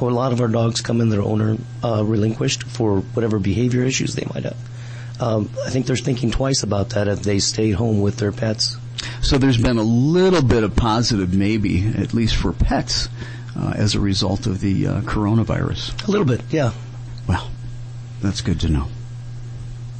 [0.01, 4.17] A lot of our dogs come in their owner uh, relinquished for whatever behavior issues
[4.17, 4.57] they might have.
[5.21, 8.77] Um, I think they're thinking twice about that if they stayed home with their pets.
[9.23, 13.09] So there's been a little bit of positive, maybe at least for pets,
[13.57, 16.07] uh, as a result of the uh, coronavirus.
[16.07, 16.73] A little bit, yeah.
[17.27, 17.51] Well,
[18.21, 18.89] that's good to know.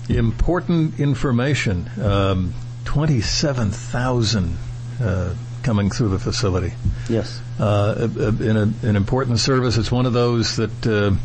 [0.09, 1.91] Important information.
[2.03, 2.55] Um,
[2.85, 4.57] 27,000
[5.01, 6.75] uh, coming through the facility.
[7.09, 7.41] Yes.
[7.59, 9.79] Uh, in a, an important service.
[9.79, 11.17] It's one of those that uh,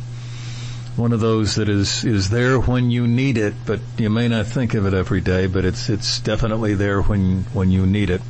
[0.96, 4.48] one of those that is is there when you need it, but you may not
[4.48, 5.48] think of it every day.
[5.48, 8.22] But it's it's definitely there when when you need it.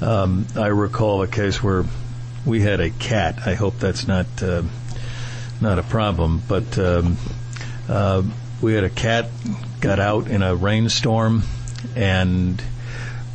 [0.00, 1.84] Um, I recall a case where
[2.44, 3.40] we had a cat.
[3.46, 4.62] I hope that's not uh,
[5.60, 7.16] not a problem, but um,
[7.88, 8.22] uh,
[8.60, 9.28] we had a cat
[9.80, 11.42] got out in a rainstorm,
[11.94, 12.62] and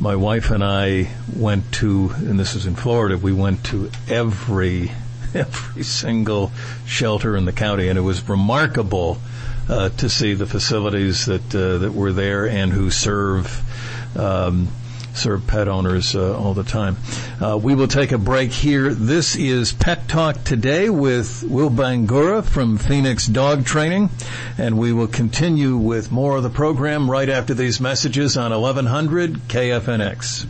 [0.00, 3.18] my wife and I went to, and this is in Florida.
[3.18, 4.90] We went to every
[5.34, 6.50] every single
[6.86, 9.18] shelter in the county, and it was remarkable
[9.68, 13.62] uh, to see the facilities that uh, that were there and who serve.
[14.16, 14.68] Um,
[15.12, 16.96] serve pet owners uh, all the time.
[17.40, 18.94] Uh, we will take a break here.
[18.94, 24.08] This is Pet Talk today with Will Bangura from Phoenix Dog Training,
[24.56, 29.48] and we will continue with more of the program right after these messages on 1100
[29.48, 30.46] KFNX.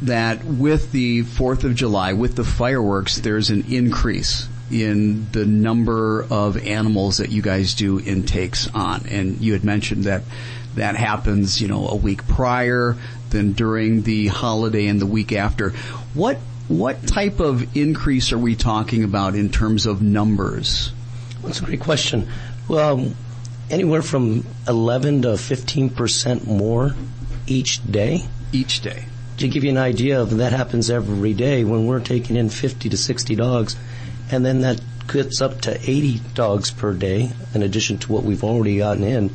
[0.03, 6.25] that with the 4th of July, with the fireworks, there's an increase in the number
[6.29, 9.05] of animals that you guys do intakes on.
[9.07, 10.23] And you had mentioned that
[10.75, 12.95] that happens, you know, a week prior,
[13.29, 15.71] then during the holiday and the week after.
[16.13, 20.91] What what type of increase are we talking about in terms of numbers?
[21.41, 22.27] That's a great question.
[22.67, 23.13] Well,
[23.69, 26.93] anywhere from 11 to 15 percent more
[27.47, 28.25] each day.
[28.51, 29.05] Each day.
[29.37, 32.89] To give you an idea of that happens every day when we're taking in 50
[32.89, 33.75] to 60 dogs
[34.31, 38.43] and then that gets up to 80 dogs per day in addition to what we've
[38.43, 39.29] already gotten in.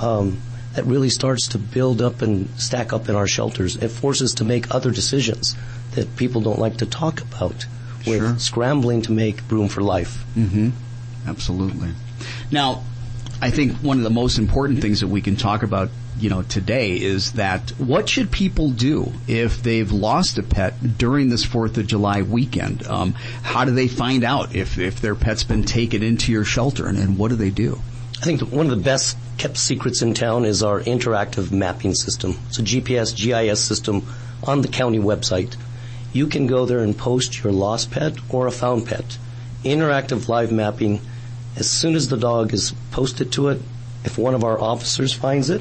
[0.00, 0.40] Um,
[0.74, 3.76] that really starts to build up and stack up in our shelters.
[3.76, 5.56] It forces to make other decisions
[5.92, 7.66] that people don't like to talk about
[8.06, 8.38] with Sure.
[8.38, 10.24] scrambling to make room for life.
[10.36, 10.70] Mm-hmm.
[11.26, 11.88] Absolutely.
[12.52, 12.84] Now,
[13.40, 16.42] I think one of the most important things that we can talk about you know,
[16.42, 21.78] today is that what should people do if they've lost a pet during this Fourth
[21.78, 22.86] of July weekend?
[22.86, 23.12] Um,
[23.42, 26.98] how do they find out if if their pet's been taken into your shelter, and,
[26.98, 27.80] and what do they do?
[28.20, 32.36] I think one of the best kept secrets in town is our interactive mapping system.
[32.48, 34.04] It's a GPS GIS system
[34.42, 35.54] on the county website.
[36.12, 39.18] You can go there and post your lost pet or a found pet.
[39.62, 41.00] Interactive live mapping.
[41.58, 43.60] As soon as the dog is posted to it,
[44.04, 45.60] if one of our officers finds it,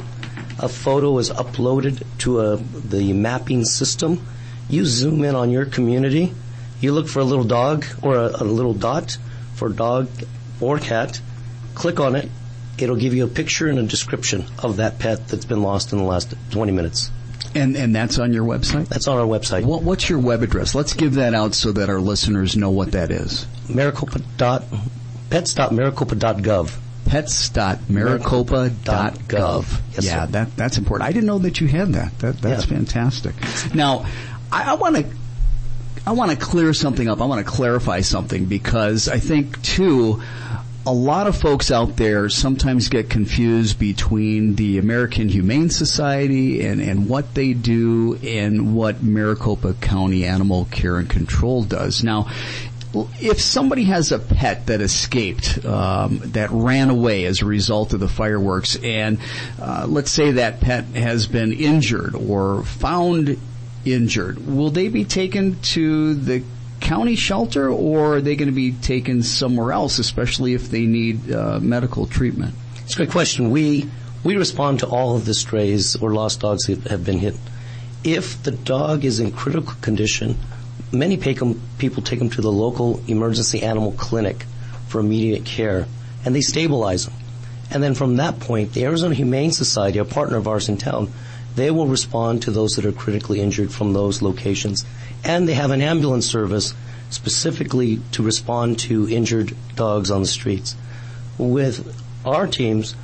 [0.60, 4.22] a photo is uploaded to a, the mapping system.
[4.70, 6.36] You zoom in on your community.
[6.82, 9.18] You look for a little dog or a, a little dot
[9.56, 10.08] for dog
[10.62, 11.20] or cat.
[11.74, 12.30] Click on it.
[12.78, 15.98] It'll give you a picture and a description of that pet that's been lost in
[15.98, 17.10] the last 20 minutes.
[17.56, 18.88] And and that's on your website.
[18.88, 19.64] That's on our website.
[19.64, 20.76] What, what's your web address?
[20.76, 23.48] Let's give that out so that our listeners know what that is.
[23.68, 24.64] Maricopa dot
[25.30, 26.76] pets.maricopa.gov.
[27.06, 29.82] Pets.maricopa.gov.
[29.94, 30.32] Yes, yeah, sir.
[30.32, 31.10] that that's important.
[31.10, 32.18] I didn't know that you had that.
[32.20, 32.76] That that's Yeah.
[32.78, 33.34] fantastic.
[33.74, 34.06] Now,
[34.52, 35.06] I want to
[36.06, 37.22] I want to clear something up.
[37.22, 40.22] I want to clarify something because I think too
[40.86, 46.80] a lot of folks out there sometimes get confused between the American Humane Society and,
[46.80, 52.06] and what they do and what Maricopa County Animal Care and Control does.
[52.06, 52.30] Now,
[52.94, 58.00] if somebody has a pet that escaped, um, that ran away as a result of
[58.00, 59.20] the fireworks, and
[59.62, 63.38] uh, let's say that pet has been injured or found
[63.86, 66.44] injured, will they be taken to the
[66.80, 71.32] county shelter or are they going to be taken somewhere else, especially if they need
[71.32, 72.54] uh, medical treatment?
[72.84, 73.52] It's a great question.
[73.52, 73.90] We
[74.24, 77.36] we respond to all of the strays or lost dogs that have been hit.
[78.04, 80.38] If the dog is in critical condition,
[80.92, 84.46] many people take them to the local emergency animal clinic
[84.88, 85.86] for immediate care,
[86.26, 87.16] and they stabilize them.
[87.70, 91.12] And then from that point, the Arizona Humane Society, a partner of ours in town,
[91.56, 94.86] they will respond to those that are critically injured from those locations.
[95.24, 96.74] And they have an ambulance service
[97.10, 100.76] specifically to respond to injured dogs on the streets.
[101.38, 102.96] With our teams,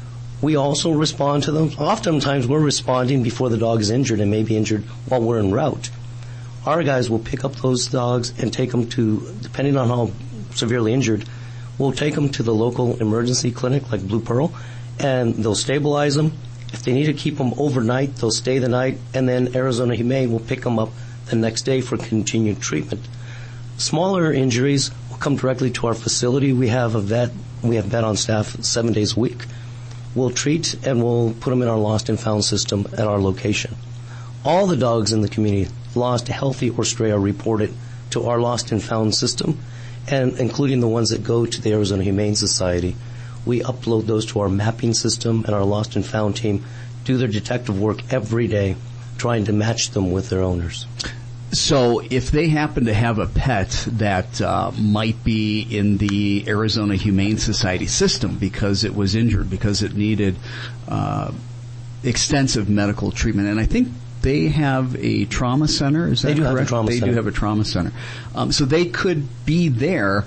[0.42, 1.72] we also respond to them.
[1.80, 5.52] Oftentimes we're responding before the dog is injured and may be injured while we're en
[5.52, 5.90] route.
[6.66, 10.12] Our guys will pick up those dogs and take them to, depending on how
[10.56, 11.26] severely injured,
[11.78, 14.54] we'll take them to the local emergency clinic like Blue Pearl
[14.98, 16.32] and they'll stabilize them.
[16.72, 20.32] If they need to keep them overnight, they'll stay the night and then Arizona Humane
[20.32, 20.92] will pick them up
[21.26, 23.08] the next day for continued treatment.
[23.78, 26.54] Smaller injuries will come directly to our facility.
[26.54, 29.46] We have a vet, we have vet on staff seven days a week.
[30.16, 33.76] We'll treat and we'll put them in our lost and found system at our location.
[34.46, 37.74] All the dogs in the community, lost, healthy, or stray, are reported
[38.10, 39.60] to our lost and found system,
[40.08, 42.96] and including the ones that go to the Arizona Humane Society.
[43.46, 46.66] We upload those to our mapping system, and our lost and found team
[47.06, 48.76] do their detective work every day,
[49.18, 50.88] trying to match them with their owners.
[51.52, 56.96] So, if they happen to have a pet that uh, might be in the Arizona
[56.96, 60.36] Humane Society system because it was injured, because it needed
[60.88, 61.32] uh,
[62.04, 63.90] extensive medical treatment, and I think
[64.24, 66.08] they have a trauma center.
[66.08, 66.70] Is that They do have a correct?
[66.70, 67.12] trauma they center.
[67.12, 67.92] do have a trauma center.
[68.34, 70.26] Um, so they could be there,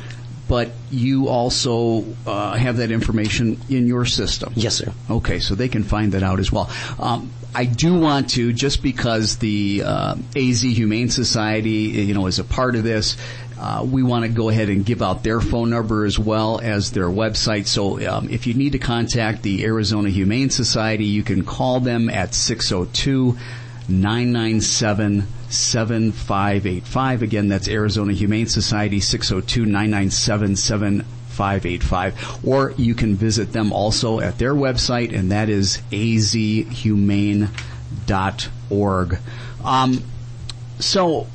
[0.49, 4.53] but you also uh, have that information in your system.
[4.55, 4.93] Yes, sir.
[5.11, 6.71] Okay, so they can find that out as well.
[7.01, 11.71] Um, I do want to, just because the uh, AZ Humane Society,
[12.05, 13.17] you know, is a part of this,
[13.59, 16.93] uh, we want to go ahead and give out their phone number as well as
[16.93, 17.67] their website.
[17.67, 22.11] So um, if you need to contact the Arizona Humane Society, you can call them
[22.11, 23.39] at 602
[23.89, 27.23] 997 7585.
[27.23, 32.41] Again, that's Arizona Humane Society, 602 997 7585.
[32.47, 37.49] Or you can visit them also at their website, and that is azhumane.org.
[39.65, 40.03] Um,
[40.79, 41.27] so,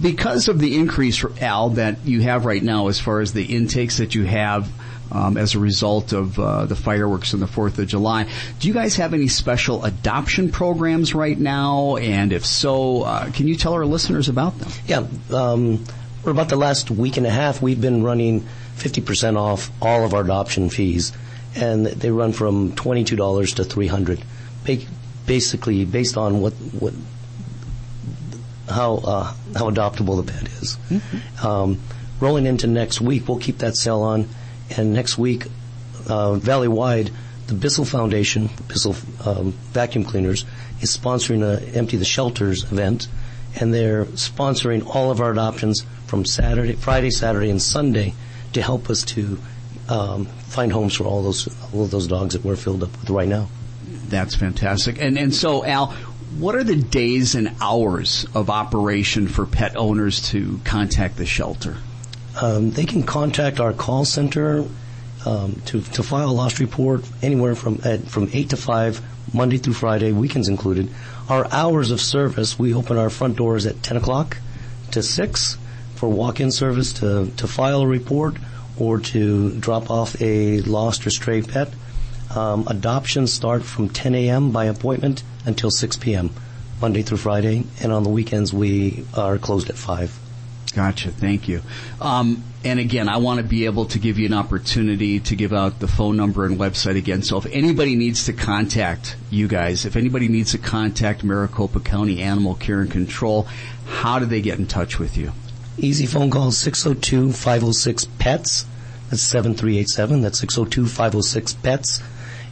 [0.00, 3.98] because of the increase, Al, that you have right now as far as the intakes
[3.98, 4.70] that you have
[5.12, 8.26] um, as a result of uh, the fireworks on the 4th of July,
[8.58, 11.96] do you guys have any special adoption programs right now?
[11.96, 14.70] And if so, uh, can you tell our listeners about them?
[14.86, 15.06] Yeah,
[15.36, 15.84] um,
[16.22, 18.46] for about the last week and a half, we've been running
[18.76, 21.12] 50% off all of our adoption fees,
[21.54, 24.22] and they run from $22 to 300
[24.64, 24.78] ba-
[25.26, 26.94] basically based on what what
[28.68, 30.76] how uh, how adoptable the pet is.
[31.42, 31.80] Um,
[32.20, 34.28] rolling into next week, we'll keep that sale on,
[34.76, 35.46] and next week,
[36.08, 37.10] uh, Valley wide,
[37.46, 40.44] the Bissell Foundation, Bissell um, Vacuum Cleaners,
[40.80, 43.08] is sponsoring a Empty the Shelters event,
[43.58, 48.14] and they're sponsoring all of our adoptions from Saturday, Friday, Saturday, and Sunday
[48.52, 49.38] to help us to
[49.88, 53.10] um, find homes for all those all of those dogs that we're filled up with
[53.10, 53.48] right now.
[54.08, 55.00] That's fantastic.
[55.00, 55.86] And and so Al,
[56.38, 61.76] what are the days and hours of operation for pet owners to contact the shelter?
[62.40, 64.64] Um, they can contact our call center
[65.26, 69.00] um, to to file a lost report anywhere from at, from eight to five,
[69.34, 70.88] Monday through Friday, weekends included.
[71.28, 74.36] Our hours of service, we open our front doors at ten o'clock
[74.92, 75.58] to six
[75.96, 78.36] for walk-in service to to file a report
[78.78, 81.72] or to drop off a lost or stray pet.
[82.34, 84.52] Um, adoptions start from 10 a.m.
[84.52, 86.30] by appointment until 6 p.m.
[86.78, 90.16] Monday through Friday, and on the weekends we are closed at five.
[90.74, 91.10] Gotcha.
[91.10, 91.62] Thank you.
[92.00, 95.52] Um, and again, I want to be able to give you an opportunity to give
[95.52, 97.22] out the phone number and website again.
[97.22, 102.20] So if anybody needs to contact you guys, if anybody needs to contact Maricopa County
[102.20, 103.44] Animal Care and Control,
[103.86, 105.32] how do they get in touch with you?
[105.78, 108.66] Easy phone call 602-506-PETS.
[109.10, 110.20] That's 7387.
[110.20, 112.02] That's 602-506-PETS.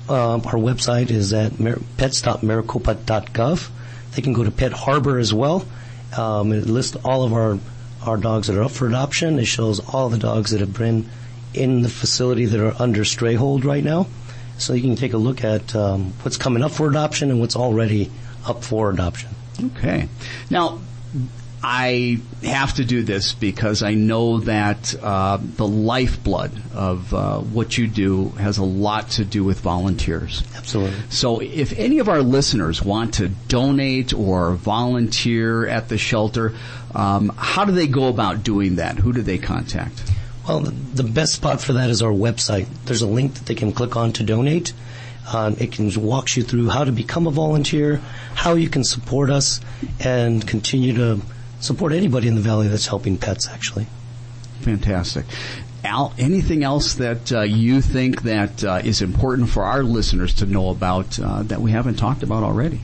[0.09, 3.69] Um, our website is at mar- pets.maricopa.gov.
[4.15, 5.67] They can go to Pet Harbor as well.
[6.17, 7.59] Um, it lists all of our,
[8.07, 9.39] our dogs that are up for adoption.
[9.39, 11.09] It shows all the dogs that have been
[11.55, 14.07] in the facility that are under stray hold right now.
[14.59, 17.57] So you can take a look at um, what's coming up for adoption and what's
[17.57, 18.11] already
[18.47, 19.31] up for adoption.
[19.63, 20.09] Okay.
[20.51, 20.81] Now,
[21.69, 27.77] I have to do this because I know that uh, the lifeblood of uh, what
[27.77, 30.45] you do has a lot to do with volunteers.
[30.55, 30.97] Absolutely.
[31.11, 36.55] So, if any of our listeners want to donate or volunteer at the shelter,
[36.95, 39.01] um, how do they go about doing that?
[39.01, 40.05] Who do they contact?
[40.47, 42.69] Well, the, best spot for that is our website.
[42.85, 44.73] There's a link that they can click on to donate.
[45.33, 47.97] Um, it can walks you through how to become a volunteer,
[48.37, 49.61] how you can support us,
[49.99, 51.21] and continue to
[51.61, 53.49] support anybody in the valley that's helping pets.
[53.49, 53.87] Actually,
[54.61, 55.25] Fantastic.
[55.85, 60.47] Al, anything else that uh, you think that uh, is important for our listeners to
[60.47, 62.81] know about uh, that we haven't talked about already?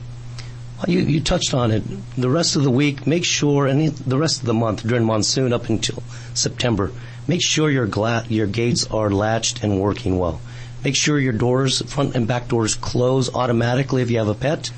[0.77, 1.83] well, you, you touched on it.
[2.17, 5.53] The rest of the week, make sure, and the rest of the month during monsoon
[5.53, 6.01] up until
[6.33, 6.91] September,
[7.27, 10.41] make sure your gla- your gates are latched and working well.
[10.83, 14.71] Make sure your doors, front and back doors, close automatically if you have a pet,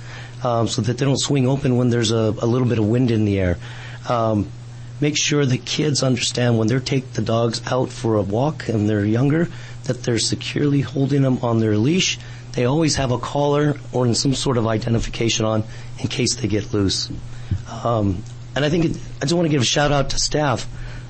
[0.43, 3.09] um, so that they don't swing open when there's a, a little bit of wind
[3.09, 3.57] in the air.
[4.07, 4.51] Um,
[5.01, 8.89] make sure the kids understand when they take the dogs out for a walk and
[8.89, 9.49] they're younger
[9.85, 12.17] that they're securely holding them on their leash.
[12.53, 15.63] They always have a collar or some sort of identification on
[15.99, 17.09] in case they get loose.
[17.83, 18.23] Um,
[18.55, 20.67] and I think it, I just want to give a shout out to staff.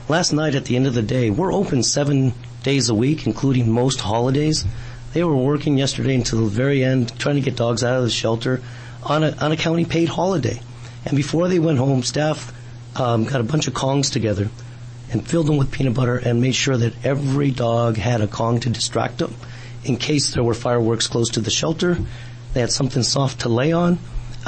[0.10, 2.34] Last night at the end of the day, we're open seven
[2.64, 4.66] days a week, including most holidays.
[5.14, 8.10] They were working yesterday until the very end, trying to get dogs out of the
[8.10, 8.62] shelter
[9.04, 10.60] on a, on a county paid holiday.
[11.06, 12.52] And before they went home, staff
[12.96, 14.50] um, got a bunch of Kongs together
[15.12, 18.60] and filled them with peanut butter and made sure that every dog had a Kong
[18.62, 19.34] to distract them
[19.84, 21.98] in case there were fireworks close to the shelter.
[22.54, 24.00] They had something soft to lay on,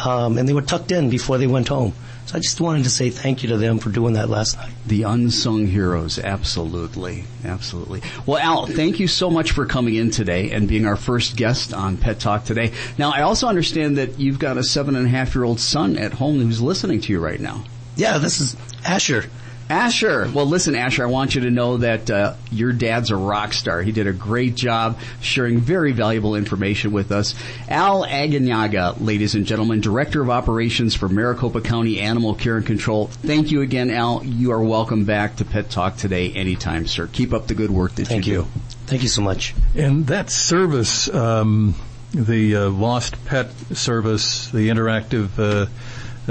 [0.03, 1.93] um, and they were tucked in before they went home.
[2.25, 4.73] So I just wanted to say thank you to them for doing that last night.
[4.85, 8.01] The unsung heroes, absolutely, absolutely.
[8.25, 11.73] Well, Al, thank you so much for coming in today and being our first guest
[11.73, 12.73] on Pet Talk today.
[12.97, 15.97] Now, I also understand that you've got a seven and a half year old son
[15.97, 17.63] at home who's listening to you right now.
[17.97, 19.25] Yeah, this is Asher.
[19.69, 20.29] Asher.
[20.33, 23.81] Well, listen, Asher, I want you to know that uh, your dad's a rock star.
[23.81, 27.35] He did a great job sharing very valuable information with us.
[27.67, 33.07] Al Aguinaga, ladies and gentlemen, Director of Operations for Maricopa County Animal Care and Control.
[33.07, 34.23] Thank you again, Al.
[34.23, 37.07] You are welcome back to Pet Talk today anytime, sir.
[37.11, 38.41] Keep up the good work that Thank you you.
[38.43, 38.47] do.
[38.85, 39.53] Thank you so much.
[39.75, 41.75] And that service, um,
[42.13, 45.67] the uh, Lost Pet Service, the interactive uh, uh,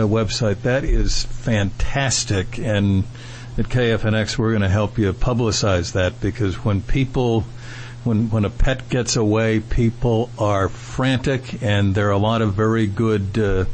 [0.02, 2.58] website, that is fantastic.
[2.58, 3.04] And
[3.58, 7.42] at KFNX, we're going to help you publicize that because when people,
[8.04, 12.54] when when a pet gets away, people are frantic, and there are a lot of
[12.54, 13.64] very good uh,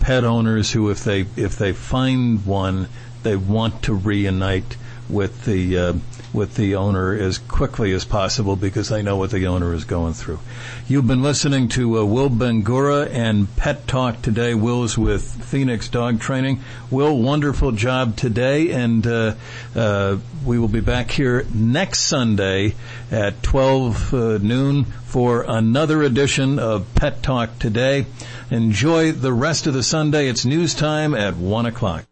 [0.00, 2.88] pet owners who, if they if they find one,
[3.22, 4.76] they want to reunite
[5.08, 5.92] with the uh,
[6.32, 10.12] with the owner as quickly as possible because they know what the owner is going
[10.12, 10.38] through.
[10.86, 14.54] You've been listening to uh, Will Bangura and Pet Talk today.
[14.54, 16.60] Will's with Phoenix Dog Training.
[16.90, 19.34] Will, wonderful job today, and uh,
[19.74, 22.74] uh, we will be back here next Sunday
[23.10, 28.06] at 12 uh, noon for another edition of Pet Talk today.
[28.50, 30.28] Enjoy the rest of the Sunday.
[30.28, 32.07] It's news time at one o'clock.